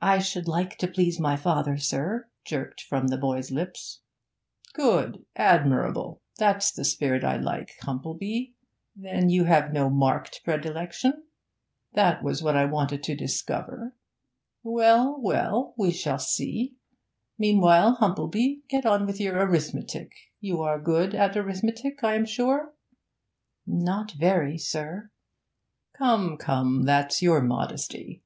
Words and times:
'I 0.00 0.20
should 0.20 0.46
like 0.46 0.78
to 0.78 0.86
please 0.86 1.18
my 1.18 1.34
father, 1.34 1.78
sir,' 1.78 2.28
jerked 2.44 2.80
from 2.80 3.08
the 3.08 3.18
boy's 3.18 3.50
lips. 3.50 4.02
'Good! 4.74 5.24
Admirable! 5.34 6.22
That's 6.38 6.70
the 6.70 6.84
spirit 6.84 7.24
I 7.24 7.38
like, 7.38 7.72
Humplebee. 7.80 8.54
Then 8.94 9.30
you 9.30 9.46
have 9.46 9.72
no 9.72 9.90
marked 9.90 10.42
predilection? 10.44 11.24
That 11.94 12.22
was 12.22 12.40
what 12.40 12.54
I 12.54 12.66
wanted 12.66 13.02
to 13.02 13.16
discover 13.16 13.96
well, 14.62 15.18
well, 15.20 15.74
we 15.76 15.90
shall 15.90 16.20
see. 16.20 16.76
Meanwhile, 17.36 17.96
Humplebee, 17.96 18.60
get 18.68 18.86
on 18.86 19.06
with 19.06 19.20
your 19.20 19.34
arithmetic. 19.44 20.12
You 20.38 20.62
are 20.62 20.80
good 20.80 21.16
at 21.16 21.36
arithmetic, 21.36 22.04
I 22.04 22.14
am 22.14 22.26
sure?' 22.26 22.74
'Not 23.66 24.12
very, 24.12 24.56
sir.' 24.56 25.10
'Come, 25.94 26.36
come, 26.36 26.84
that's 26.84 27.22
your 27.22 27.40
modesty. 27.42 28.22